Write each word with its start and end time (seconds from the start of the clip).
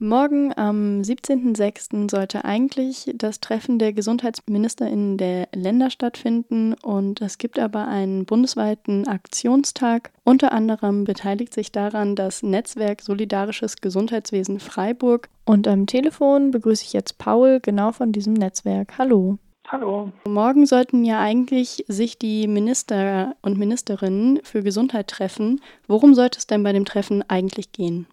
Morgen 0.00 0.56
am 0.56 1.00
17.06. 1.00 2.08
sollte 2.08 2.44
eigentlich 2.44 3.10
das 3.16 3.40
Treffen 3.40 3.80
der 3.80 3.92
Gesundheitsministerinnen 3.92 5.18
der 5.18 5.48
Länder 5.52 5.90
stattfinden 5.90 6.74
und 6.74 7.20
es 7.20 7.36
gibt 7.36 7.58
aber 7.58 7.88
einen 7.88 8.24
bundesweiten 8.24 9.08
Aktionstag. 9.08 10.12
Unter 10.22 10.52
anderem 10.52 11.02
beteiligt 11.02 11.52
sich 11.52 11.72
daran 11.72 12.14
das 12.14 12.44
Netzwerk 12.44 13.00
Solidarisches 13.02 13.78
Gesundheitswesen 13.80 14.60
Freiburg 14.60 15.30
und 15.44 15.66
am 15.66 15.86
Telefon 15.86 16.52
begrüße 16.52 16.84
ich 16.84 16.92
jetzt 16.92 17.18
Paul 17.18 17.58
genau 17.60 17.90
von 17.90 18.12
diesem 18.12 18.34
Netzwerk. 18.34 18.98
Hallo. 18.98 19.38
Hallo. 19.66 20.12
Morgen 20.28 20.64
sollten 20.66 21.04
ja 21.04 21.18
eigentlich 21.18 21.84
sich 21.88 22.16
die 22.20 22.46
Minister 22.46 23.34
und 23.42 23.58
Ministerinnen 23.58 24.38
für 24.44 24.62
Gesundheit 24.62 25.08
treffen. 25.08 25.60
Worum 25.88 26.14
sollte 26.14 26.38
es 26.38 26.46
denn 26.46 26.62
bei 26.62 26.72
dem 26.72 26.84
Treffen 26.84 27.24
eigentlich 27.28 27.72
gehen? 27.72 28.06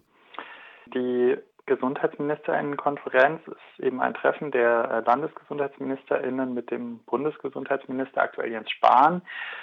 Die 0.92 1.36
Gesundheitsministerinnenkonferenz 1.66 3.40
ist 3.48 3.84
eben 3.84 4.00
ein 4.00 4.14
Treffen 4.14 4.52
der 4.52 4.88
äh, 4.90 5.00
Landesgesundheitsministerinnen 5.00 6.54
mit 6.54 6.70
dem 6.70 7.00
Bundesgesundheitsminister, 7.00 8.22
aktuell 8.22 8.52
Jens 8.52 8.70
Spahn, 8.70 9.22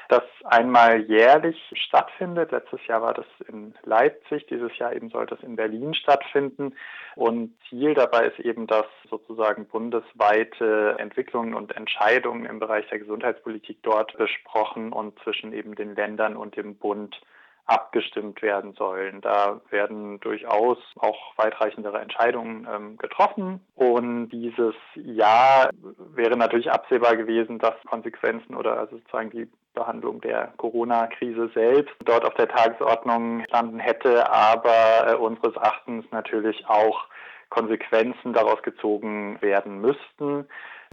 das 0.09 0.23
einmal 0.43 1.01
jährlich 1.01 1.57
stattfindet. 1.73 2.51
Letztes 2.51 2.85
Jahr 2.87 3.01
war 3.01 3.13
das 3.13 3.25
in 3.47 3.73
Leipzig, 3.83 4.45
dieses 4.47 4.77
Jahr 4.77 4.93
eben 4.93 5.09
soll 5.09 5.25
das 5.25 5.39
in 5.41 5.55
Berlin 5.55 5.93
stattfinden. 5.93 6.75
Und 7.15 7.55
Ziel 7.69 7.93
dabei 7.93 8.27
ist 8.27 8.39
eben, 8.39 8.67
dass 8.67 8.85
sozusagen 9.09 9.65
bundesweite 9.65 10.95
Entwicklungen 10.99 11.53
und 11.53 11.75
Entscheidungen 11.75 12.45
im 12.45 12.59
Bereich 12.59 12.87
der 12.89 12.99
Gesundheitspolitik 12.99 13.77
dort 13.81 14.17
besprochen 14.17 14.91
und 14.91 15.17
zwischen 15.19 15.53
eben 15.53 15.75
den 15.75 15.95
Ländern 15.95 16.35
und 16.35 16.57
dem 16.57 16.75
Bund 16.75 17.21
abgestimmt 17.65 18.41
werden 18.41 18.73
sollen. 18.73 19.21
Da 19.21 19.61
werden 19.69 20.19
durchaus 20.19 20.77
auch 20.99 21.37
weitreichendere 21.37 21.99
Entscheidungen 21.99 22.67
ähm, 22.73 22.97
getroffen. 22.97 23.61
Und 23.75 24.29
dieses 24.29 24.75
Jahr 24.95 25.69
wäre 26.13 26.35
natürlich 26.35 26.71
absehbar 26.71 27.15
gewesen, 27.15 27.59
dass 27.59 27.75
Konsequenzen 27.85 28.55
oder 28.55 28.77
also 28.79 28.97
sozusagen 28.97 29.29
die 29.29 29.49
Behandlung 29.73 30.21
der 30.21 30.53
Corona-Krise 30.57 31.49
selbst 31.53 31.95
dort 32.05 32.25
auf 32.25 32.33
der 32.35 32.49
Tagesordnung 32.49 33.43
standen 33.47 33.79
hätte, 33.79 34.31
aber 34.31 35.07
äh, 35.07 35.15
unseres 35.15 35.55
Erachtens 35.55 36.05
natürlich 36.11 36.67
auch 36.67 37.07
Konsequenzen 37.49 38.33
daraus 38.33 38.61
gezogen 38.63 39.41
werden 39.41 39.79
müssten 39.79 40.47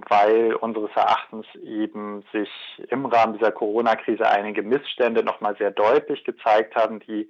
weil 0.08 0.54
unseres 0.54 0.90
Erachtens 0.94 1.46
eben 1.62 2.24
sich 2.32 2.50
im 2.88 3.06
Rahmen 3.06 3.36
dieser 3.36 3.52
Corona-Krise 3.52 4.28
einige 4.28 4.62
Missstände 4.62 5.22
nochmal 5.22 5.56
sehr 5.56 5.70
deutlich 5.70 6.24
gezeigt 6.24 6.74
haben, 6.76 7.00
die 7.00 7.28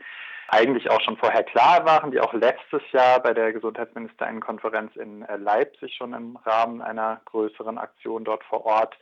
eigentlich 0.49 0.91
auch 0.91 1.01
schon 1.01 1.17
vorher 1.17 1.45
klar 1.45 1.85
waren, 1.87 2.11
die 2.11 2.21
auch 2.21 2.33
letztes 2.33 2.83
Jahr 2.93 3.21
bei 3.21 3.33
der 3.33 3.53
Gesundheitsministerinnenkonferenz 3.53 4.97
in 4.97 5.25
Leipzig 5.39 5.95
schon 5.95 6.13
im 6.13 6.37
Rahmen 6.45 6.83
einer 6.83 7.21
größeren 7.27 7.79
Aktion 7.79 8.25
dort 8.25 8.43
vor 8.45 8.67
Ort 8.67 8.97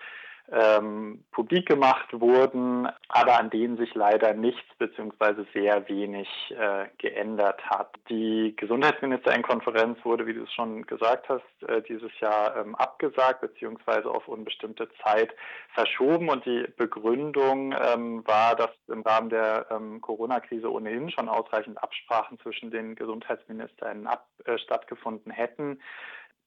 ähm, 0.50 1.24
publik 1.30 1.66
gemacht 1.66 2.08
wurden, 2.12 2.88
aber 3.08 3.38
an 3.38 3.50
denen 3.50 3.76
sich 3.76 3.94
leider 3.94 4.32
nichts 4.34 4.66
bzw. 4.78 5.44
sehr 5.52 5.88
wenig 5.88 6.28
äh, 6.50 6.86
geändert 6.98 7.62
hat. 7.68 7.94
Die 8.08 8.54
Gesundheitsministerinnenkonferenz 8.56 9.98
wurde, 10.04 10.26
wie 10.26 10.34
du 10.34 10.44
es 10.44 10.52
schon 10.52 10.86
gesagt 10.86 11.28
hast, 11.28 11.68
äh, 11.68 11.82
dieses 11.82 12.10
Jahr 12.20 12.56
ähm, 12.56 12.74
abgesagt 12.76 13.42
bzw. 13.42 14.08
auf 14.08 14.26
unbestimmte 14.26 14.88
Zeit 15.04 15.34
verschoben 15.74 16.30
und 16.30 16.46
die 16.46 16.66
Begründung 16.76 17.72
ähm, 17.72 18.26
war, 18.26 18.56
dass 18.56 18.70
im 18.88 19.02
Rahmen 19.02 19.28
der 19.28 19.66
ähm, 19.70 20.00
Corona-Krise 20.00 20.72
ohnehin 20.72 21.10
schon 21.10 21.28
ausreichend 21.28 21.82
Absprachen 21.82 22.38
zwischen 22.40 22.70
den 22.70 22.94
Gesundheitsministerinnen 22.94 24.06
ab, 24.06 24.26
äh, 24.44 24.56
stattgefunden 24.58 25.30
hätten 25.30 25.78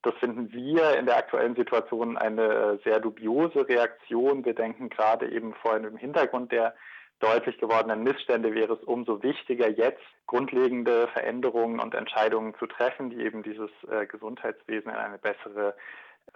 das 0.02 0.14
finden 0.14 0.52
wir 0.52 0.98
in 0.98 1.06
der 1.06 1.16
aktuellen 1.16 1.54
Situation 1.54 2.18
eine 2.18 2.42
äh, 2.42 2.78
sehr 2.84 3.00
dubiose 3.00 3.68
Reaktion. 3.68 4.44
Wir 4.44 4.54
denken 4.54 4.88
gerade 4.88 5.30
eben 5.30 5.54
vor 5.54 5.78
dem 5.78 5.96
Hintergrund 5.96 6.52
der 6.52 6.74
deutlich 7.20 7.56
gewordenen 7.58 8.02
Missstände 8.02 8.52
wäre 8.52 8.74
es 8.74 8.82
umso 8.82 9.22
wichtiger, 9.22 9.70
jetzt 9.70 10.02
grundlegende 10.26 11.06
Veränderungen 11.08 11.78
und 11.78 11.94
Entscheidungen 11.94 12.54
zu 12.58 12.66
treffen, 12.66 13.10
die 13.10 13.22
eben 13.22 13.44
dieses 13.44 13.70
äh, 13.88 14.06
Gesundheitswesen 14.06 14.90
in 14.90 14.96
eine 14.96 15.18
bessere 15.18 15.74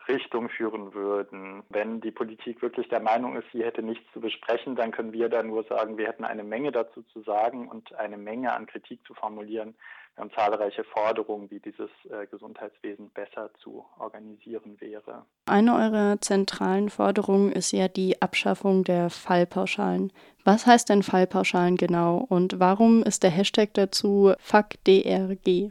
Richtung 0.08 0.48
führen 0.48 0.94
würden. 0.94 1.62
Wenn 1.68 2.00
die 2.00 2.10
Politik 2.10 2.62
wirklich 2.62 2.88
der 2.88 3.00
Meinung 3.00 3.36
ist, 3.36 3.46
sie 3.52 3.64
hätte 3.64 3.82
nichts 3.82 4.04
zu 4.12 4.20
besprechen, 4.20 4.76
dann 4.76 4.92
können 4.92 5.12
wir 5.12 5.28
da 5.28 5.42
nur 5.42 5.64
sagen, 5.64 5.98
wir 5.98 6.06
hätten 6.06 6.24
eine 6.24 6.44
Menge 6.44 6.72
dazu 6.72 7.02
zu 7.12 7.22
sagen 7.22 7.68
und 7.68 7.94
eine 7.94 8.16
Menge 8.16 8.52
an 8.52 8.66
Kritik 8.66 9.00
zu 9.06 9.14
formulieren. 9.14 9.74
Wir 10.14 10.22
haben 10.22 10.30
zahlreiche 10.32 10.84
Forderungen, 10.84 11.50
wie 11.50 11.60
dieses 11.60 11.90
äh, 12.08 12.26
Gesundheitswesen 12.30 13.10
besser 13.10 13.50
zu 13.62 13.84
organisieren 13.98 14.80
wäre. 14.80 15.26
Eine 15.46 15.74
eurer 15.74 16.20
zentralen 16.20 16.88
Forderungen 16.88 17.52
ist 17.52 17.72
ja 17.72 17.88
die 17.88 18.22
Abschaffung 18.22 18.82
der 18.82 19.10
Fallpauschalen. 19.10 20.12
Was 20.44 20.66
heißt 20.66 20.88
denn 20.88 21.02
Fallpauschalen 21.02 21.76
genau 21.76 22.24
und 22.28 22.58
warum 22.60 23.02
ist 23.02 23.24
der 23.24 23.30
Hashtag 23.30 23.74
dazu 23.74 24.32
FACDRG? 24.38 25.70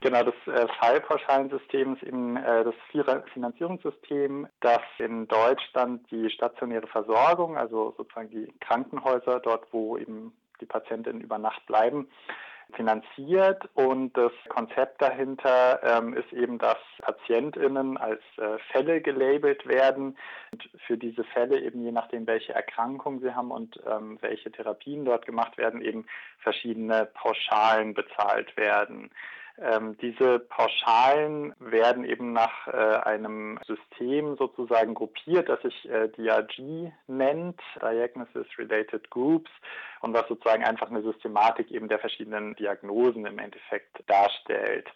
Genau, 0.00 0.22
das 0.22 0.34
äh, 0.46 0.66
Fallpauschalensystem 0.78 1.94
ist 1.94 2.02
eben 2.02 2.36
äh, 2.36 2.64
das 2.64 2.74
Finanzierungssystem, 3.32 4.46
das 4.60 4.82
in 4.98 5.26
Deutschland 5.26 6.10
die 6.10 6.28
stationäre 6.30 6.86
Versorgung, 6.86 7.56
also 7.56 7.94
sozusagen 7.96 8.30
die 8.30 8.52
Krankenhäuser, 8.60 9.40
dort 9.40 9.72
wo 9.72 9.96
eben 9.96 10.36
die 10.60 10.66
Patientinnen 10.66 11.22
über 11.22 11.38
Nacht 11.38 11.64
bleiben, 11.66 12.08
finanziert 12.74 13.68
und 13.74 14.16
das 14.16 14.32
Konzept 14.48 15.00
dahinter 15.00 15.80
ähm, 15.82 16.14
ist 16.14 16.32
eben, 16.32 16.58
dass 16.58 16.78
PatientInnen 16.98 17.96
als 17.96 18.20
äh, 18.38 18.58
Fälle 18.72 19.00
gelabelt 19.00 19.66
werden 19.66 20.18
und 20.52 20.68
für 20.86 20.98
diese 20.98 21.22
Fälle 21.24 21.60
eben 21.60 21.84
je 21.84 21.92
nachdem, 21.92 22.26
welche 22.26 22.54
Erkrankung 22.54 23.20
sie 23.20 23.34
haben 23.34 23.52
und 23.52 23.80
ähm, 23.86 24.18
welche 24.20 24.50
Therapien 24.50 25.04
dort 25.04 25.26
gemacht 25.26 25.56
werden, 25.58 25.80
eben 25.80 26.06
verschiedene 26.40 27.06
Pauschalen 27.14 27.94
bezahlt 27.94 28.56
werden. 28.56 29.10
Ähm, 29.58 29.96
diese 30.02 30.38
Pauschalen 30.38 31.54
werden 31.58 32.04
eben 32.04 32.32
nach 32.32 32.66
äh, 32.68 32.72
einem 32.72 33.58
System 33.66 34.36
sozusagen 34.36 34.94
gruppiert, 34.94 35.48
das 35.48 35.62
sich 35.62 35.88
äh, 35.88 36.08
DRG 36.08 36.92
nennt, 37.06 37.60
Diagnosis 37.80 38.46
Related 38.58 39.08
Groups, 39.10 39.50
und 40.02 40.12
was 40.12 40.28
sozusagen 40.28 40.62
einfach 40.64 40.90
eine 40.90 41.02
Systematik 41.02 41.70
eben 41.70 41.88
der 41.88 41.98
verschiedenen 41.98 42.54
Diagnosen 42.56 43.24
im 43.24 43.38
Endeffekt 43.38 44.02
darstellt. 44.06 44.86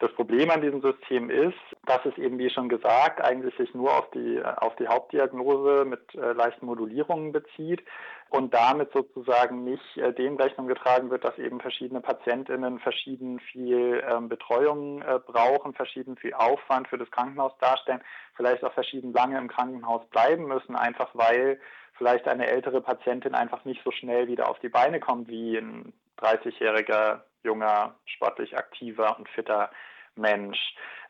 Das 0.00 0.12
Problem 0.14 0.50
an 0.50 0.60
diesem 0.60 0.82
System 0.82 1.30
ist, 1.30 1.54
dass 1.86 2.04
es 2.04 2.18
eben, 2.18 2.36
wie 2.38 2.50
schon 2.50 2.68
gesagt, 2.68 3.20
eigentlich 3.20 3.56
sich 3.56 3.72
nur 3.74 3.96
auf 3.96 4.10
die, 4.10 4.42
auf 4.44 4.74
die 4.76 4.88
Hauptdiagnose 4.88 5.84
mit 5.84 6.14
äh, 6.16 6.32
leichten 6.32 6.66
Modulierungen 6.66 7.30
bezieht 7.30 7.80
und 8.28 8.52
damit 8.52 8.92
sozusagen 8.92 9.62
nicht 9.62 9.96
äh, 9.96 10.12
dem 10.12 10.36
Rechnung 10.36 10.66
getragen 10.66 11.10
wird, 11.10 11.24
dass 11.24 11.38
eben 11.38 11.60
verschiedene 11.60 12.00
PatientInnen 12.00 12.80
verschieden 12.80 13.38
viel 13.38 14.02
ähm, 14.10 14.28
Betreuung 14.28 15.00
äh, 15.02 15.20
brauchen, 15.24 15.74
verschieden 15.74 16.16
viel 16.16 16.34
Aufwand 16.34 16.88
für 16.88 16.98
das 16.98 17.10
Krankenhaus 17.12 17.52
darstellen, 17.60 18.02
vielleicht 18.34 18.64
auch 18.64 18.72
verschieden 18.72 19.12
lange 19.12 19.38
im 19.38 19.46
Krankenhaus 19.46 20.04
bleiben 20.10 20.46
müssen, 20.46 20.74
einfach 20.74 21.10
weil 21.14 21.60
vielleicht 21.96 22.26
eine 22.26 22.48
ältere 22.48 22.80
Patientin 22.80 23.36
einfach 23.36 23.64
nicht 23.64 23.82
so 23.84 23.92
schnell 23.92 24.26
wieder 24.26 24.48
auf 24.48 24.58
die 24.58 24.68
Beine 24.68 24.98
kommt 24.98 25.28
wie 25.28 25.56
ein 25.56 25.92
30-jähriger 26.18 27.20
junger, 27.44 27.94
sportlich 28.06 28.56
aktiver 28.56 29.16
und 29.18 29.28
fitter 29.28 29.70
Mensch. 30.16 30.58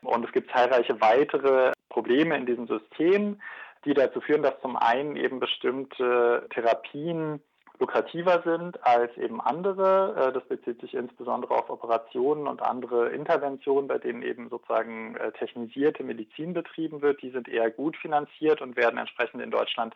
Und 0.01 0.25
es 0.25 0.31
gibt 0.31 0.51
zahlreiche 0.51 0.99
weitere 1.01 1.71
Probleme 1.89 2.35
in 2.37 2.45
diesem 2.45 2.67
System, 2.67 3.41
die 3.85 3.93
dazu 3.93 4.21
führen, 4.21 4.43
dass 4.43 4.59
zum 4.61 4.75
einen 4.75 5.15
eben 5.15 5.39
bestimmte 5.39 6.47
Therapien 6.51 7.41
lukrativer 7.79 8.41
sind 8.45 8.83
als 8.85 9.15
eben 9.17 9.41
andere. 9.41 10.15
Äh, 10.15 10.33
das 10.33 10.45
bezieht 10.45 10.81
sich 10.81 10.93
insbesondere 10.93 11.53
auf 11.53 11.69
Operationen 11.69 12.47
und 12.47 12.61
andere 12.61 13.09
Interventionen, 13.09 13.87
bei 13.87 13.97
denen 13.97 14.21
eben 14.21 14.49
sozusagen 14.49 15.15
äh, 15.17 15.31
technisierte 15.33 16.03
Medizin 16.03 16.53
betrieben 16.53 17.01
wird. 17.01 17.21
Die 17.21 17.31
sind 17.31 17.47
eher 17.47 17.69
gut 17.69 17.97
finanziert 17.97 18.61
und 18.61 18.77
werden 18.77 18.97
entsprechend 18.97 19.41
in 19.41 19.51
Deutschland 19.51 19.95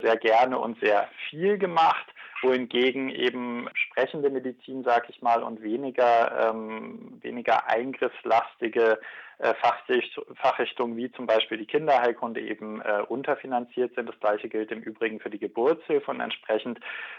sehr 0.00 0.16
gerne 0.16 0.58
und 0.58 0.78
sehr 0.80 1.08
viel 1.28 1.58
gemacht, 1.58 2.06
wohingegen 2.42 3.08
eben 3.10 3.68
sprechende 3.74 4.30
Medizin, 4.30 4.82
sag 4.84 5.08
ich 5.08 5.22
mal, 5.22 5.42
und 5.42 5.62
weniger, 5.62 6.50
ähm, 6.50 7.18
weniger 7.22 7.68
eingriffslastige 7.68 8.98
äh, 9.42 9.54
Fachrichtungen 10.36 10.96
wie 10.96 11.10
zum 11.10 11.26
Beispiel 11.26 11.58
die 11.58 11.66
Kinderheilkunde 11.66 12.40
eben 12.40 12.80
äh, 12.80 13.02
unterfinanziert 13.08 13.92
sind. 13.94 14.08
Das 14.08 14.18
gleiche 14.20 14.48
gilt 14.48 14.70
im 14.70 14.82
Übrigen 14.82 15.18
für 15.18 15.30
die 15.30 15.38
Geburtshilfe 15.40 16.10
und 16.12 16.20
entsprechend 16.20 16.78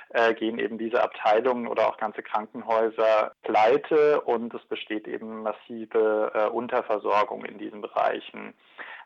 äh, 0.09 0.33
gehen 0.33 0.57
eben 0.57 0.77
diese 0.77 1.03
Abteilungen 1.03 1.67
oder 1.67 1.87
auch 1.87 1.97
ganze 1.97 2.23
Krankenhäuser 2.23 3.33
pleite 3.43 4.21
und 4.21 4.53
es 4.53 4.63
besteht 4.65 5.05
eben 5.07 5.41
massive 5.43 6.31
äh, 6.33 6.47
Unterversorgung 6.47 7.43
in 7.43 7.57
diesen 7.57 7.81
Bereichen. 7.81 8.53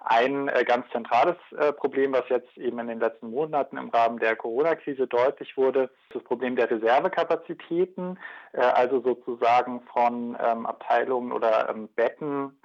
Ein 0.04 0.48
äh, 0.48 0.64
ganz 0.64 0.90
zentrales 0.92 1.36
äh, 1.58 1.74
Problem, 1.74 2.14
was 2.14 2.28
jetzt 2.30 2.58
eben 2.58 2.80
in 2.80 2.88
den 2.88 3.00
letzten 3.00 3.30
Monaten 3.30 3.78
im 3.78 3.90
Rahmen 3.90 4.20
der 4.20 4.36
Corona-Krise 4.36 5.08
deutlich 5.08 5.58
wurde, 5.58 5.84
ist 5.84 6.16
das 6.16 6.24
Problem 6.24 6.56
der 6.56 6.70
Reservekapazitäten, 6.70 8.18
äh, 8.54 8.62
also 8.62 9.02
sozusagen 9.02 9.82
von 9.94 10.38
ähm, 10.42 10.66
Abteilungen 10.66 11.32
oder 11.32 11.70
ähm, 11.70 11.90
Betten 11.96 12.58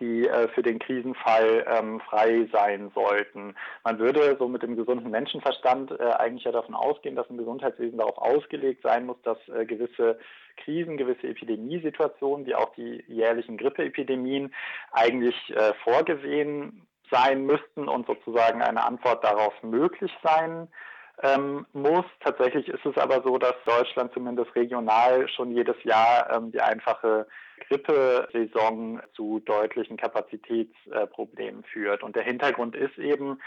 die 0.00 0.26
äh, 0.26 0.48
für 0.48 0.62
den 0.62 0.78
Krisenfall 0.78 1.64
ähm, 1.68 2.00
frei 2.00 2.48
sein 2.52 2.90
sollten. 2.94 3.54
Man 3.84 3.98
würde 3.98 4.36
so 4.38 4.48
mit 4.48 4.62
dem 4.62 4.76
gesunden 4.76 5.10
Menschenverstand 5.10 5.92
äh, 5.92 6.04
eigentlich 6.18 6.44
ja 6.44 6.52
davon 6.52 6.74
ausgehen, 6.74 7.16
dass 7.16 7.28
ein 7.30 7.38
Gesundheitswesen 7.38 7.98
darauf 7.98 8.18
ausgelegt 8.18 8.82
sein 8.82 9.06
muss, 9.06 9.20
dass 9.22 9.38
äh, 9.48 9.64
gewisse 9.64 10.18
Krisen, 10.56 10.96
gewisse 10.96 11.28
Epidemiesituationen, 11.28 12.46
wie 12.46 12.54
auch 12.54 12.74
die 12.74 13.04
jährlichen 13.08 13.56
Grippeepidemien, 13.56 14.54
eigentlich 14.92 15.36
äh, 15.50 15.72
vorgesehen 15.82 16.86
sein 17.10 17.44
müssten 17.44 17.88
und 17.88 18.06
sozusagen 18.06 18.62
eine 18.62 18.84
Antwort 18.84 19.24
darauf 19.24 19.54
möglich 19.62 20.12
sein 20.22 20.68
ähm, 21.22 21.66
muss. 21.72 22.04
Tatsächlich 22.20 22.68
ist 22.68 22.84
es 22.84 22.96
aber 22.96 23.22
so, 23.22 23.38
dass 23.38 23.54
Deutschland 23.64 24.12
zumindest 24.12 24.54
regional 24.54 25.28
schon 25.28 25.52
jedes 25.52 25.76
Jahr 25.84 26.30
ähm, 26.34 26.50
die 26.52 26.60
einfache 26.60 27.26
Grippesaison 27.68 29.00
zu 29.14 29.40
deutlichen 29.40 29.96
Kapazitätsproblemen 29.96 31.64
führt. 31.64 32.02
Und 32.02 32.16
der 32.16 32.22
Hintergrund 32.22 32.76
ist 32.76 32.98
eben, 32.98 33.40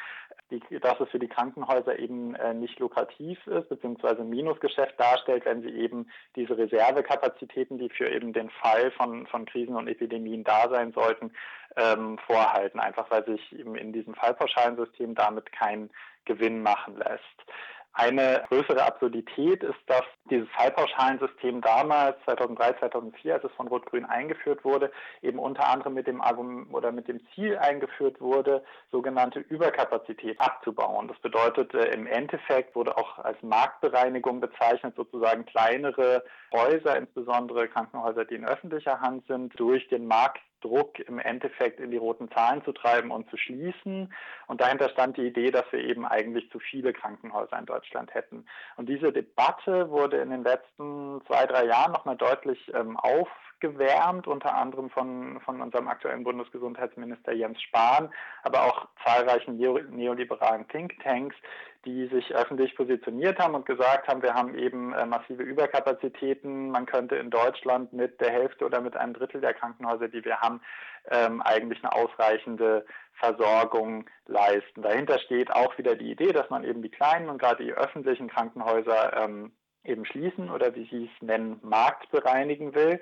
dass 0.81 0.99
es 0.99 1.09
für 1.09 1.19
die 1.19 1.27
Krankenhäuser 1.27 1.99
eben 1.99 2.35
äh, 2.35 2.53
nicht 2.53 2.79
lukrativ 2.79 3.45
ist, 3.47 3.69
beziehungsweise 3.69 4.23
Minusgeschäft 4.23 4.99
darstellt, 4.99 5.45
wenn 5.45 5.61
sie 5.61 5.71
eben 5.71 6.09
diese 6.35 6.57
Reservekapazitäten, 6.57 7.77
die 7.77 7.89
für 7.89 8.09
eben 8.09 8.31
den 8.31 8.49
Fall 8.49 8.91
von, 8.91 9.27
von 9.27 9.45
Krisen 9.45 9.75
und 9.75 9.87
Epidemien 9.87 10.43
da 10.43 10.69
sein 10.69 10.93
sollten, 10.93 11.31
ähm, 11.75 12.17
vorhalten, 12.25 12.79
einfach 12.79 13.11
weil 13.11 13.25
sich 13.25 13.59
eben 13.59 13.75
in 13.75 13.91
diesem 13.91 14.13
Fallpauschalensystem 14.15 15.15
damit 15.15 15.51
kein 15.51 15.89
Gewinn 16.25 16.61
machen 16.61 16.97
lässt. 16.97 17.23
Eine 17.99 18.43
größere 18.49 18.85
Absurdität 18.85 19.63
ist, 19.63 19.79
dass 19.87 20.03
dieses 20.29 20.47
Fallpauschalensystem 20.49 21.61
damals, 21.61 22.15
2003, 22.25 22.73
2004, 22.73 23.33
als 23.33 23.43
es 23.43 23.51
von 23.53 23.67
Rot-Grün 23.67 24.05
eingeführt 24.05 24.63
wurde, 24.63 24.91
eben 25.23 25.39
unter 25.39 25.67
anderem 25.67 25.95
mit 25.95 26.05
dem 26.05 26.21
Argument 26.21 26.71
oder 26.71 26.91
mit 26.91 27.07
dem 27.07 27.19
Ziel 27.33 27.57
eingeführt 27.57 28.21
wurde, 28.21 28.63
sogenannte 28.91 29.39
Überkapazität 29.39 30.39
abzubauen. 30.39 31.07
Das 31.07 31.17
bedeutet, 31.21 31.73
äh, 31.73 31.85
im 31.95 32.05
Endeffekt 32.05 32.75
wurde 32.75 32.95
auch 32.95 33.17
als 33.17 33.41
Marktbereinigung 33.41 34.41
bezeichnet, 34.41 34.95
sozusagen 34.95 35.47
kleinere 35.47 36.23
Häuser, 36.53 36.97
insbesondere 36.97 37.67
Krankenhäuser, 37.67 38.25
die 38.25 38.35
in 38.35 38.45
öffentlicher 38.45 39.01
Hand 39.01 39.25
sind, 39.25 39.59
durch 39.59 39.87
den 39.87 40.05
Markt 40.05 40.41
Druck 40.61 40.99
im 40.99 41.19
Endeffekt 41.19 41.79
in 41.79 41.91
die 41.91 41.97
roten 41.97 42.29
Zahlen 42.31 42.63
zu 42.63 42.71
treiben 42.71 43.11
und 43.11 43.29
zu 43.29 43.37
schließen. 43.37 44.13
Und 44.47 44.61
dahinter 44.61 44.89
stand 44.89 45.17
die 45.17 45.27
Idee, 45.27 45.51
dass 45.51 45.65
wir 45.71 45.79
eben 45.79 46.05
eigentlich 46.05 46.49
zu 46.51 46.59
viele 46.59 46.93
Krankenhäuser 46.93 47.57
in 47.57 47.65
Deutschland 47.65 48.13
hätten. 48.13 48.45
Und 48.75 48.89
diese 48.89 49.11
Debatte 49.11 49.89
wurde 49.89 50.17
in 50.17 50.29
den 50.29 50.43
letzten 50.43 51.21
zwei, 51.27 51.45
drei 51.45 51.65
Jahren 51.65 51.91
nochmal 51.91 52.17
deutlich 52.17 52.71
ähm, 52.73 52.97
aufgewärmt, 53.57 54.27
unter 54.27 54.55
anderem 54.55 54.89
von, 54.89 55.39
von 55.41 55.61
unserem 55.61 55.87
aktuellen 55.87 56.23
Bundesgesundheitsminister 56.23 57.33
Jens 57.33 57.61
Spahn, 57.61 58.09
aber 58.43 58.63
auch 58.63 58.87
zahlreichen 59.03 59.57
neoliberalen 59.57 60.67
Thinktanks, 60.67 61.35
die 61.85 62.07
sich 62.07 62.35
öffentlich 62.35 62.75
positioniert 62.75 63.39
haben 63.39 63.55
und 63.55 63.65
gesagt 63.65 64.07
haben, 64.07 64.21
wir 64.21 64.33
haben 64.33 64.55
eben 64.57 64.93
äh, 64.93 65.05
massive 65.05 65.43
Überkapazitäten. 65.43 66.69
Man 66.69 66.85
könnte 66.85 67.15
in 67.15 67.29
Deutschland 67.29 67.93
mit 67.93 68.19
der 68.19 68.31
Hälfte 68.31 68.65
oder 68.65 68.81
mit 68.81 68.97
einem 68.97 69.13
Drittel 69.13 69.41
der 69.41 69.53
Krankenhäuser, 69.53 70.09
die 70.09 70.23
wir 70.25 70.39
haben, 70.39 70.61
ähm, 71.09 71.41
eigentlich 71.41 71.83
eine 71.83 71.93
ausreichende 71.93 72.85
Versorgung 73.13 74.05
leisten. 74.25 74.81
Dahinter 74.81 75.17
steht 75.19 75.51
auch 75.51 75.77
wieder 75.77 75.95
die 75.95 76.11
Idee, 76.11 76.33
dass 76.33 76.49
man 76.49 76.63
eben 76.63 76.81
die 76.81 76.91
kleinen 76.91 77.29
und 77.29 77.39
gerade 77.39 77.63
die 77.63 77.73
öffentlichen 77.73 78.27
Krankenhäuser 78.27 79.15
ähm, 79.15 79.51
eben 79.87 80.05
schließen 80.05 80.49
oder 80.49 80.75
wie 80.75 80.87
Sie 80.91 81.05
es 81.05 81.21
nennen, 81.21 81.59
marktbereinigen 81.63 82.75
will. 82.75 82.99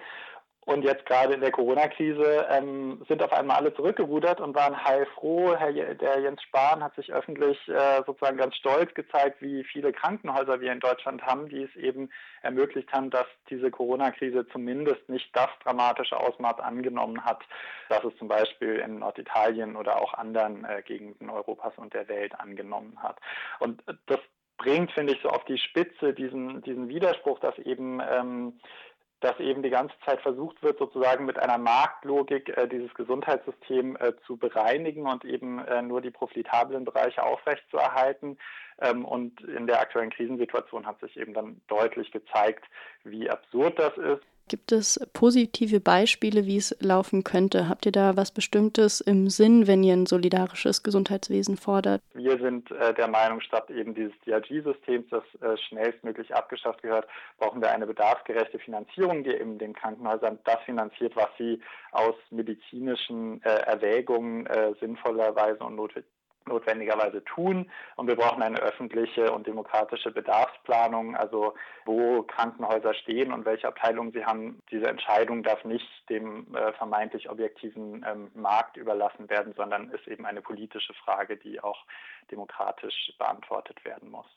Und 0.66 0.84
jetzt 0.84 1.06
gerade 1.06 1.36
in 1.36 1.42
der 1.42 1.52
Corona-Krise 1.52 2.48
ähm, 2.50 3.06
sind 3.08 3.22
auf 3.22 3.32
einmal 3.32 3.58
alle 3.58 3.74
zurückgerudert 3.76 4.42
und 4.42 4.56
waren 4.56 4.84
heilfroh. 4.84 5.56
Herr, 5.56 5.72
der 5.72 6.20
Jens 6.20 6.42
Spahn 6.42 6.84
hat 6.84 6.96
sich 6.96 7.14
öffentlich 7.14 7.58
äh, 7.68 8.02
sozusagen 8.06 8.38
ganz 8.38 8.56
stolz 8.56 8.92
gezeigt, 8.96 9.44
wie 9.44 9.64
viele 9.64 9.94
Krankenhäuser 9.94 10.62
wir 10.62 10.72
in 10.72 10.80
Deutschland 10.80 11.22
haben, 11.22 11.50
die 11.50 11.62
es 11.62 11.76
eben 11.76 12.10
ermöglicht 12.42 12.92
haben, 12.92 13.12
dass 13.12 13.28
diese 13.48 13.70
Corona-Krise 13.70 14.48
zumindest 14.48 15.08
nicht 15.08 15.30
das 15.36 15.50
dramatische 15.64 16.20
Ausmaß 16.20 16.60
angenommen 16.60 17.24
hat, 17.24 17.44
das 17.90 18.04
es 18.04 18.18
zum 18.18 18.28
Beispiel 18.28 18.78
in 18.78 19.00
Norditalien 19.00 19.76
oder 19.76 20.02
auch 20.02 20.16
anderen 20.16 20.66
äh, 20.66 20.82
Gegenden 20.82 21.30
Europas 21.30 21.74
und 21.78 21.94
der 21.94 22.08
Welt 22.08 22.40
angenommen 22.40 22.98
hat. 23.04 23.20
Und 23.60 23.84
das 24.08 24.20
bringt, 24.58 24.92
finde 24.92 25.14
ich, 25.14 25.22
so 25.22 25.30
auf 25.30 25.44
die 25.46 25.58
Spitze 25.58 26.14
diesen, 26.14 26.62
diesen 26.62 26.88
Widerspruch, 26.88 27.40
dass 27.40 27.58
eben 27.60 28.02
ähm, 28.02 28.60
dass 29.26 29.40
eben 29.40 29.64
die 29.64 29.72
ganze 29.72 29.96
Zeit 30.06 30.22
versucht 30.22 30.62
wird, 30.62 30.78
sozusagen 30.78 31.26
mit 31.26 31.40
einer 31.40 31.58
Marktlogik 31.58 32.56
äh, 32.56 32.68
dieses 32.68 32.94
Gesundheitssystem 32.94 33.96
äh, 33.96 34.14
zu 34.28 34.38
bereinigen 34.38 35.08
und 35.08 35.26
eben 35.26 35.58
äh, 35.66 35.82
nur 35.82 36.02
die 36.02 36.12
profitablen 36.12 36.86
Bereiche 36.86 37.24
aufrechtzuerhalten. 37.24 38.38
Ähm, 38.80 39.04
und 39.04 39.42
in 39.42 39.66
der 39.66 39.82
aktuellen 39.82 40.12
Krisensituation 40.12 40.86
hat 40.86 41.00
sich 41.00 41.18
eben 41.18 41.34
dann 41.34 41.60
deutlich 41.68 42.12
gezeigt, 42.12 42.66
wie 43.04 43.28
absurd 43.28 43.80
das 43.80 43.98
ist. 43.98 44.22
Gibt 44.48 44.72
es 44.72 45.00
positive 45.14 45.80
Beispiele, 45.80 46.46
wie 46.46 46.58
es 46.58 46.76
laufen 46.80 47.24
könnte? 47.24 47.68
Habt 47.68 47.88
ihr 47.88 47.92
da 47.92 48.16
was 48.16 48.32
Bestimmtes 48.32 49.02
im 49.02 49.28
Sinn, 49.28 49.66
wenn 49.66 49.84
ihr 49.84 49.94
ein 49.94 50.06
solidarisches 50.06 50.84
Gesundheitswesen 50.84 51.58
fordert? 51.58 52.02
Wir 52.14 52.38
sind 52.38 52.70
äh, 52.70 52.94
der 52.94 53.08
Meinung, 53.08 53.42
statt 53.42 53.72
eben 53.72 53.96
dieses 53.96 54.14
DRG-Systems, 54.26 55.08
das 55.10 55.24
äh, 55.42 55.58
schnellstmöglich 55.58 56.36
abgeschafft 56.36 56.84
gehört, 56.84 57.08
brauchen 57.40 57.60
wir 57.60 57.72
eine 57.72 57.88
bedarfsgerechte 57.88 58.60
Finanzierung, 58.60 59.24
die 59.24 59.32
eben 59.32 59.58
den 59.58 59.74
Krankenhäusern 59.74 60.38
das 60.44 60.62
finanziert, 60.66 61.16
was 61.16 61.30
sie 61.40 61.60
aus 61.92 62.16
medizinischen 62.30 63.42
äh, 63.44 63.50
Erwägungen 63.50 64.46
äh, 64.46 64.74
sinnvollerweise 64.80 65.64
und 65.64 65.76
notwendig 65.76 66.06
notwendigerweise 66.48 67.24
tun. 67.24 67.70
Und 67.96 68.08
wir 68.08 68.16
brauchen 68.16 68.44
eine 68.44 68.60
öffentliche 68.60 69.32
und 69.32 69.48
demokratische 69.48 70.12
Bedarfsplanung, 70.12 71.16
also 71.16 71.54
wo 71.86 72.24
Krankenhäuser 72.24 72.94
stehen 72.94 73.32
und 73.32 73.46
welche 73.46 73.68
Abteilungen 73.68 74.12
sie 74.12 74.26
haben. 74.26 74.62
Diese 74.72 74.88
Entscheidung 74.88 75.44
darf 75.44 75.64
nicht 75.66 75.88
dem 76.10 76.56
äh, 76.56 76.74
vermeintlich 76.74 77.30
objektiven 77.30 78.06
ähm, 78.08 78.32
Markt 78.34 78.78
überlassen 78.78 79.30
werden, 79.30 79.54
sondern 79.56 79.90
ist 79.90 80.08
eben 80.08 80.26
eine 80.26 80.42
politische 80.42 80.94
Frage, 80.94 81.38
die 81.38 81.62
auch 81.62 81.86
demokratisch 82.32 83.14
beantwortet 83.18 83.84
werden 83.86 84.10
muss. 84.10 84.28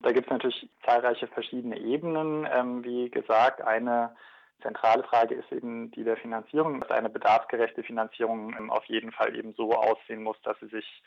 Da 0.00 0.12
gibt 0.12 0.26
es 0.26 0.30
natürlich 0.30 0.68
zahlreiche 0.84 1.26
verschiedene 1.26 1.78
Ebenen. 1.78 2.46
Ähm, 2.50 2.84
wie 2.84 3.10
gesagt, 3.10 3.62
eine 3.62 4.14
zentrale 4.62 5.02
Frage 5.04 5.34
ist 5.34 5.50
eben 5.52 5.90
die 5.92 6.04
der 6.04 6.16
Finanzierung, 6.16 6.80
dass 6.80 6.90
eine 6.90 7.10
bedarfsgerechte 7.10 7.82
Finanzierung 7.82 8.54
ähm, 8.58 8.70
auf 8.70 8.84
jeden 8.86 9.12
Fall 9.12 9.36
eben 9.36 9.54
so 9.54 9.72
aussehen 9.72 10.22
muss, 10.22 10.40
dass 10.42 10.58
sie 10.60 10.68
sich 10.68 11.02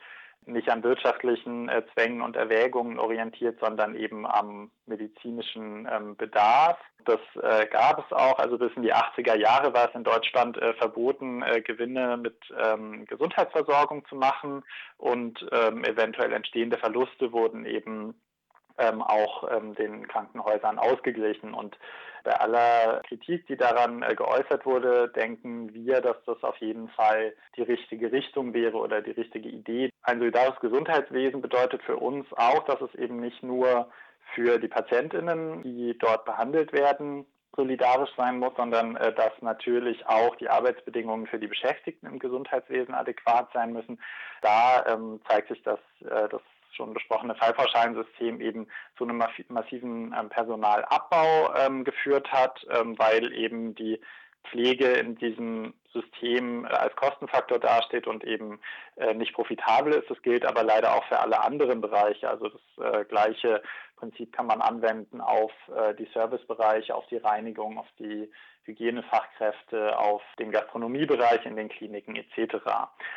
nicht 0.45 0.69
an 0.69 0.83
wirtschaftlichen 0.83 1.69
äh, 1.69 1.83
Zwängen 1.93 2.21
und 2.21 2.35
Erwägungen 2.35 2.99
orientiert, 2.99 3.59
sondern 3.59 3.95
eben 3.95 4.25
am 4.25 4.71
medizinischen 4.85 5.87
ähm, 5.91 6.15
Bedarf. 6.15 6.77
Das 7.05 7.19
äh, 7.41 7.67
gab 7.67 7.99
es 7.99 8.11
auch, 8.11 8.39
also 8.39 8.57
bis 8.57 8.71
in 8.75 8.83
die 8.83 8.93
80er 8.93 9.35
Jahre 9.35 9.73
war 9.73 9.89
es 9.89 9.95
in 9.95 10.03
Deutschland 10.03 10.57
äh, 10.57 10.73
verboten, 10.73 11.41
äh, 11.41 11.61
Gewinne 11.61 12.17
mit 12.17 12.37
ähm, 12.57 13.05
Gesundheitsversorgung 13.05 14.05
zu 14.05 14.15
machen 14.15 14.63
und 14.97 15.45
ähm, 15.51 15.83
eventuell 15.83 16.33
entstehende 16.33 16.77
Verluste 16.77 17.31
wurden 17.31 17.65
eben 17.65 18.15
ähm, 18.77 19.01
auch 19.01 19.49
ähm, 19.51 19.75
den 19.75 20.07
Krankenhäusern 20.07 20.79
ausgeglichen. 20.79 21.53
Und 21.53 21.77
bei 22.23 22.33
aller 22.33 23.01
Kritik, 23.07 23.47
die 23.47 23.57
daran 23.57 24.03
äh, 24.03 24.15
geäußert 24.15 24.65
wurde, 24.65 25.09
denken 25.09 25.73
wir, 25.73 26.01
dass 26.01 26.17
das 26.25 26.43
auf 26.43 26.57
jeden 26.57 26.89
Fall 26.89 27.33
die 27.55 27.63
richtige 27.63 28.11
Richtung 28.11 28.53
wäre 28.53 28.77
oder 28.77 29.01
die 29.01 29.11
richtige 29.11 29.49
Idee. 29.49 29.89
Ein 30.03 30.19
solidarisches 30.19 30.59
Gesundheitswesen 30.59 31.41
bedeutet 31.41 31.81
für 31.83 31.97
uns 31.97 32.27
auch, 32.33 32.63
dass 32.65 32.81
es 32.81 32.93
eben 32.95 33.19
nicht 33.19 33.41
nur 33.43 33.89
für 34.33 34.59
die 34.59 34.67
Patientinnen, 34.67 35.63
die 35.63 35.97
dort 35.97 36.25
behandelt 36.25 36.73
werden, 36.73 37.25
solidarisch 37.55 38.11
sein 38.15 38.39
muss, 38.39 38.53
sondern 38.55 38.95
äh, 38.95 39.13
dass 39.13 39.33
natürlich 39.41 40.05
auch 40.07 40.35
die 40.37 40.49
Arbeitsbedingungen 40.49 41.27
für 41.27 41.39
die 41.39 41.47
Beschäftigten 41.47 42.05
im 42.05 42.19
Gesundheitswesen 42.19 42.93
adäquat 42.93 43.49
sein 43.53 43.73
müssen. 43.73 43.99
Da 44.41 44.85
ähm, 44.87 45.19
zeigt 45.27 45.49
sich, 45.49 45.61
dass 45.63 45.79
äh, 46.01 46.29
das 46.29 46.41
schon 46.71 46.93
besprochene 46.93 47.35
Fallpauschalensystem 47.35 48.41
eben 48.41 48.67
zu 48.97 49.03
einem 49.03 49.23
massiven 49.49 50.15
ähm, 50.17 50.29
Personalabbau 50.29 51.53
ähm, 51.55 51.83
geführt 51.83 52.31
hat, 52.31 52.65
ähm, 52.69 52.97
weil 52.97 53.33
eben 53.33 53.75
die 53.75 53.99
Pflege 54.49 54.87
in 54.87 55.15
diesem 55.15 55.73
System 55.93 56.65
äh, 56.65 56.69
als 56.69 56.95
Kostenfaktor 56.95 57.59
dasteht 57.59 58.07
und 58.07 58.23
eben 58.23 58.59
äh, 58.95 59.13
nicht 59.13 59.33
profitabel 59.33 59.93
ist. 59.93 60.09
Das 60.09 60.21
gilt 60.21 60.45
aber 60.45 60.63
leider 60.63 60.95
auch 60.95 61.03
für 61.05 61.19
alle 61.19 61.41
anderen 61.41 61.81
Bereiche. 61.81 62.29
Also 62.29 62.49
das 62.49 62.93
äh, 62.93 63.05
gleiche 63.05 63.61
Prinzip 64.01 64.33
kann 64.33 64.47
man 64.47 64.61
anwenden 64.61 65.21
auf 65.21 65.51
äh, 65.75 65.93
die 65.93 66.09
Servicebereiche, 66.11 66.95
auf 66.95 67.05
die 67.07 67.17
Reinigung, 67.17 67.77
auf 67.77 67.87
die 67.99 68.31
Hygienefachkräfte, 68.63 69.97
auf 69.97 70.23
den 70.39 70.51
Gastronomiebereich 70.51 71.45
in 71.45 71.55
den 71.55 71.69
Kliniken 71.69 72.15
etc. 72.15 72.55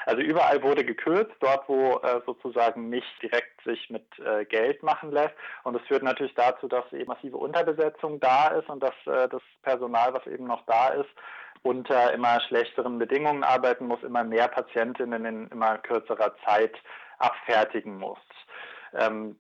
Also 0.04 0.21
überall 0.21 0.62
wurde 0.62 0.85
gekürzt, 0.85 1.35
dort 1.40 1.69
wo 1.69 1.99
äh, 1.99 2.21
sozusagen 2.26 2.90
nicht 2.90 3.23
direkt 3.23 3.62
sich 3.64 3.88
mit 3.88 4.07
äh, 4.19 4.45
Geld 4.45 4.83
machen 4.83 5.11
lässt. 5.11 5.35
Und 5.62 5.75
das 5.75 5.83
führt 5.87 6.02
natürlich 6.02 6.35
dazu, 6.35 6.69
dass 6.69 6.90
eben 6.93 7.09
massive 7.09 7.37
Unterbesetzung 7.37 8.21
da 8.21 8.49
ist 8.49 8.69
und 8.69 8.83
dass 8.83 8.95
das 9.04 9.43
Personal, 9.62 10.12
was 10.12 10.26
eben 10.26 10.47
noch 10.47 10.64
da 10.66 10.88
ist, 10.88 11.11
unter 11.64 12.12
immer 12.12 12.40
schlechteren 12.42 12.99
Bedingungen 12.99 13.42
arbeiten 13.42 13.87
muss, 13.87 14.02
immer 14.02 14.23
mehr 14.23 14.49
Patientinnen 14.49 15.25
in 15.25 15.49
immer 15.49 15.78
kürzerer 15.78 16.35
Zeit 16.44 16.76
abfertigen 17.18 17.99
muss. 17.99 18.18
Ähm, 18.97 19.37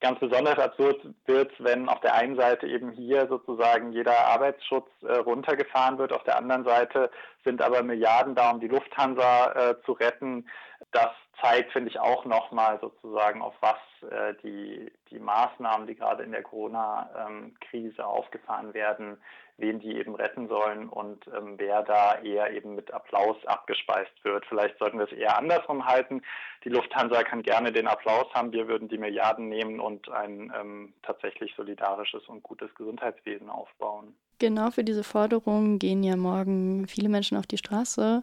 ganz 0.00 0.18
besonders 0.18 0.58
absurd 0.58 1.00
wird 1.26 1.52
wenn 1.60 1.88
auf 1.88 2.00
der 2.00 2.14
einen 2.14 2.36
Seite 2.36 2.66
eben 2.66 2.90
hier 2.90 3.28
sozusagen 3.28 3.92
jeder 3.92 4.26
Arbeitsschutz 4.26 4.88
äh, 5.02 5.12
runtergefahren 5.18 5.98
wird, 5.98 6.12
auf 6.12 6.24
der 6.24 6.36
anderen 6.36 6.64
Seite 6.64 7.10
sind 7.44 7.62
aber 7.62 7.82
Milliarden 7.82 8.34
da, 8.34 8.50
um 8.50 8.60
die 8.60 8.66
Lufthansa 8.66 9.52
äh, 9.52 9.74
zu 9.84 9.92
retten. 9.92 10.48
Das 10.92 11.10
zeigt, 11.40 11.72
finde 11.72 11.90
ich, 11.90 11.98
auch 11.98 12.24
nochmal 12.24 12.78
sozusagen, 12.80 13.42
auf 13.42 13.54
was 13.60 13.76
äh, 14.10 14.34
die, 14.42 14.90
die 15.10 15.18
Maßnahmen, 15.18 15.86
die 15.86 15.94
gerade 15.94 16.22
in 16.22 16.32
der 16.32 16.42
Corona-Krise 16.42 18.04
aufgefahren 18.04 18.74
werden, 18.74 19.18
wen 19.56 19.80
die 19.80 19.96
eben 19.96 20.14
retten 20.14 20.48
sollen 20.48 20.88
und 20.88 21.26
ähm, 21.36 21.54
wer 21.56 21.82
da 21.82 22.20
eher 22.20 22.52
eben 22.52 22.74
mit 22.74 22.92
Applaus 22.92 23.36
abgespeist 23.46 24.12
wird. 24.22 24.46
Vielleicht 24.46 24.78
sollten 24.78 24.98
wir 24.98 25.06
es 25.06 25.12
eher 25.12 25.36
andersrum 25.36 25.84
halten. 25.84 26.22
Die 26.64 26.68
Lufthansa 26.68 27.22
kann 27.24 27.42
gerne 27.42 27.72
den 27.72 27.88
Applaus 27.88 28.32
haben. 28.34 28.52
Wir 28.52 28.68
würden 28.68 28.88
die 28.88 28.98
Milliarden 28.98 29.48
nehmen 29.48 29.80
und 29.80 30.08
ein 30.10 30.52
ähm, 30.58 30.94
tatsächlich 31.02 31.52
solidarisches 31.56 32.26
und 32.28 32.42
gutes 32.42 32.72
Gesundheitswesen 32.76 33.50
aufbauen. 33.50 34.14
Genau 34.38 34.70
für 34.70 34.84
diese 34.84 35.02
Forderung 35.02 35.80
gehen 35.80 36.04
ja 36.04 36.16
morgen 36.16 36.86
viele 36.86 37.08
Menschen 37.08 37.36
auf 37.36 37.46
die 37.46 37.58
Straße. 37.58 38.22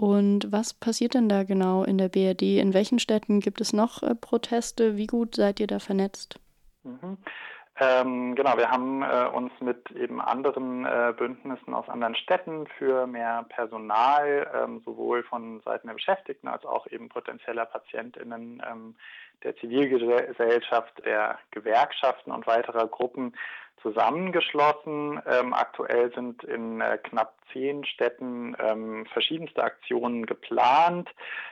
Und 0.00 0.50
was 0.50 0.72
passiert 0.72 1.12
denn 1.12 1.28
da 1.28 1.44
genau 1.44 1.84
in 1.84 1.98
der 1.98 2.08
BRD? 2.08 2.58
In 2.58 2.72
welchen 2.72 2.98
Städten 2.98 3.40
gibt 3.40 3.60
es 3.60 3.74
noch 3.74 4.02
äh, 4.02 4.14
Proteste? 4.14 4.96
Wie 4.96 5.06
gut 5.06 5.34
seid 5.34 5.60
ihr 5.60 5.66
da 5.66 5.78
vernetzt? 5.78 6.40
Mhm. 6.84 7.18
Ähm, 7.78 8.34
genau, 8.34 8.56
wir 8.56 8.70
haben 8.70 9.02
äh, 9.02 9.26
uns 9.30 9.52
mit 9.60 9.90
eben 9.90 10.22
anderen 10.22 10.86
äh, 10.86 11.12
Bündnissen 11.14 11.74
aus 11.74 11.86
anderen 11.90 12.14
Städten 12.14 12.66
für 12.78 13.06
mehr 13.06 13.44
Personal, 13.50 14.50
ähm, 14.54 14.80
sowohl 14.86 15.22
von 15.22 15.60
Seiten 15.66 15.88
der 15.88 15.94
Beschäftigten 15.94 16.48
als 16.48 16.64
auch 16.64 16.86
eben 16.86 17.10
potenzieller 17.10 17.66
PatientInnen 17.66 18.62
ähm, 18.66 18.94
der 19.42 19.54
Zivilgesellschaft, 19.56 21.04
der 21.04 21.38
Gewerkschaften 21.50 22.32
und 22.32 22.46
weiterer 22.46 22.86
Gruppen 22.86 23.34
zusammengeschlossen. 23.82 25.20
Ähm, 25.26 25.54
aktuell 25.54 26.12
sind 26.14 26.44
in 26.44 26.80
äh, 26.80 26.98
knapp 26.98 27.34
zehn 27.52 27.84
Städten 27.84 28.56
ähm, 28.58 29.06
verschiedenste 29.06 29.62
Aktionen 29.62 30.26
geplant. 30.26 31.08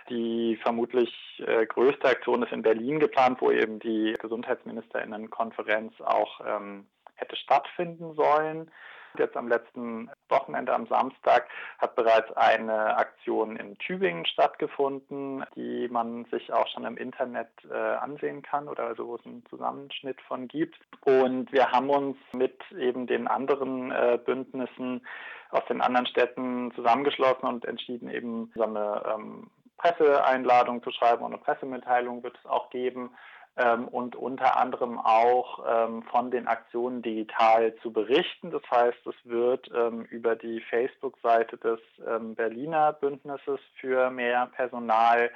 Die 0.08 0.58
vermutlich 0.62 1.12
äh, 1.46 1.66
größte 1.66 2.08
Aktion 2.08 2.42
ist 2.42 2.52
in 2.52 2.62
Berlin 2.62 3.00
geplant, 3.00 3.40
wo 3.40 3.50
eben 3.50 3.78
die 3.78 4.14
Gesundheitsministerinnenkonferenz 4.18 6.00
auch 6.00 6.40
ähm, 6.46 6.86
hätte 7.14 7.36
stattfinden 7.36 8.14
sollen. 8.14 8.70
Jetzt 9.18 9.36
am 9.36 9.48
letzten 9.48 10.10
Wochenende, 10.28 10.74
am 10.74 10.86
Samstag, 10.86 11.48
hat 11.78 11.94
bereits 11.96 12.30
eine 12.36 12.96
Aktion 12.96 13.56
in 13.56 13.76
Tübingen 13.78 14.26
stattgefunden, 14.26 15.44
die 15.54 15.88
man 15.88 16.24
sich 16.26 16.52
auch 16.52 16.66
schon 16.68 16.84
im 16.84 16.96
Internet 16.96 17.48
äh, 17.70 17.74
ansehen 17.74 18.42
kann 18.42 18.68
oder 18.68 18.84
also 18.84 19.08
wo 19.08 19.16
es 19.16 19.26
einen 19.26 19.44
Zusammenschnitt 19.46 20.20
von 20.22 20.48
gibt. 20.48 20.78
Und 21.04 21.52
wir 21.52 21.70
haben 21.72 21.90
uns 21.90 22.16
mit 22.32 22.60
eben 22.72 23.06
den 23.06 23.26
anderen 23.28 23.90
äh, 23.90 24.18
Bündnissen 24.24 25.06
aus 25.50 25.64
den 25.68 25.80
anderen 25.80 26.06
Städten 26.06 26.72
zusammengeschlossen 26.74 27.46
und 27.48 27.64
entschieden, 27.64 28.10
eben 28.10 28.52
so 28.54 28.64
eine 28.64 29.02
ähm, 29.14 29.50
Presseeinladung 29.78 30.82
zu 30.82 30.90
schreiben 30.90 31.24
und 31.24 31.32
eine 31.32 31.42
Pressemitteilung 31.42 32.22
wird 32.22 32.36
es 32.36 32.50
auch 32.50 32.68
geben 32.70 33.10
ähm, 33.58 33.88
und 33.88 34.16
unter 34.16 34.56
anderem 34.56 34.98
auch 34.98 35.64
ähm, 35.68 36.02
von 36.04 36.30
den 36.30 36.46
Aktionen 36.46 37.02
digital 37.02 37.74
zu 37.82 37.92
berichten. 37.92 38.50
Das 38.50 38.62
heißt, 38.70 39.06
es 39.06 39.14
wird 39.24 39.70
ähm, 39.74 40.04
über 40.04 40.36
die 40.36 40.60
Facebook-Seite 40.60 41.58
des 41.58 41.80
ähm, 42.06 42.34
Berliner 42.34 42.92
Bündnisses 42.92 43.60
für 43.80 44.10
mehr 44.10 44.46
Personal 44.46 45.30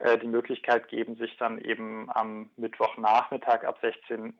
äh, 0.00 0.18
die 0.18 0.26
Möglichkeit 0.26 0.88
geben, 0.88 1.16
sich 1.16 1.36
dann 1.38 1.58
eben 1.58 2.10
am 2.12 2.50
Mittwochnachmittag 2.56 3.64
ab 3.64 3.78
16.30 3.82 4.32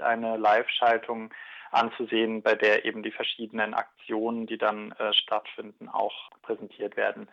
Uhr 0.00 0.06
eine 0.06 0.36
Live-Schaltung 0.36 1.30
anzusehen, 1.70 2.42
bei 2.42 2.54
der 2.54 2.84
eben 2.84 3.02
die 3.02 3.12
verschiedenen 3.12 3.74
Aktionen, 3.74 4.46
die 4.46 4.58
dann 4.58 4.92
äh, 4.92 5.12
stattfinden, 5.12 5.88
auch 5.88 6.30
präsentiert 6.42 6.96
werden. 6.96 7.28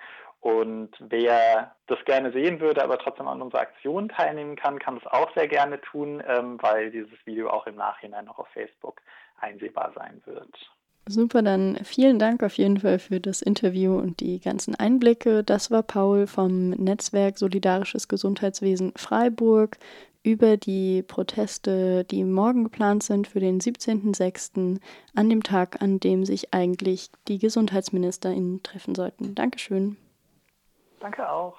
Und 0.48 0.92
wer 1.00 1.76
das 1.88 2.00
gerne 2.06 2.32
sehen 2.32 2.62
würde, 2.62 2.82
aber 2.82 2.98
trotzdem 2.98 3.28
an 3.28 3.42
unserer 3.42 3.60
Aktion 3.60 4.08
teilnehmen 4.08 4.56
kann, 4.56 4.80
kann 4.80 4.96
das 4.96 5.12
auch 5.12 5.30
sehr 5.34 5.50
gerne 5.50 5.82
tun, 5.82 6.24
ähm, 6.26 6.58
weil 6.62 6.90
dieses 6.90 7.18
Video 7.26 7.50
auch 7.50 7.68
im 7.68 7.76
Nachhinein 7.76 8.24
noch 8.24 8.40
auf 8.40 8.48
Facebook 8.54 9.02
einsehbar 9.42 9.92
sein 9.94 10.22
wird. 10.24 10.56
Super, 11.06 11.42
dann 11.42 11.76
vielen 11.84 12.18
Dank 12.18 12.44
auf 12.44 12.54
jeden 12.54 12.80
Fall 12.80 12.98
für 12.98 13.20
das 13.20 13.42
Interview 13.42 13.98
und 13.98 14.22
die 14.22 14.40
ganzen 14.40 14.74
Einblicke. 14.74 15.44
Das 15.44 15.70
war 15.70 15.84
Paul 15.84 16.28
vom 16.28 16.70
Netzwerk 16.70 17.38
Solidarisches 17.38 18.08
Gesundheitswesen 18.08 18.94
Freiburg 18.96 19.76
über 20.24 20.56
die 20.56 21.04
Proteste, 21.04 22.06
die 22.06 22.24
morgen 22.24 22.64
geplant 22.64 23.04
sind 23.04 23.28
für 23.28 23.42
den 23.42 23.60
17.06., 23.60 24.80
an 25.14 25.30
dem 25.30 25.44
Tag, 25.44 25.82
an 25.82 26.00
dem 26.00 26.24
sich 26.24 26.54
eigentlich 26.54 27.10
die 27.28 27.38
GesundheitsministerInnen 27.38 28.64
treffen 28.64 28.96
sollten. 28.96 29.36
Dankeschön. 29.36 29.98
Danke 31.00 31.30
auch. 31.30 31.58